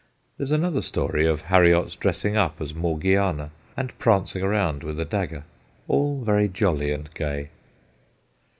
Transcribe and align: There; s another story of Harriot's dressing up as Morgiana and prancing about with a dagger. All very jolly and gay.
There; 0.39 0.45
s 0.45 0.49
another 0.49 0.81
story 0.81 1.27
of 1.27 1.41
Harriot's 1.43 1.95
dressing 1.95 2.35
up 2.35 2.59
as 2.59 2.73
Morgiana 2.73 3.51
and 3.77 3.95
prancing 3.99 4.41
about 4.41 4.83
with 4.83 4.99
a 4.99 5.05
dagger. 5.05 5.43
All 5.87 6.23
very 6.23 6.47
jolly 6.47 6.91
and 6.91 7.07
gay. 7.13 7.49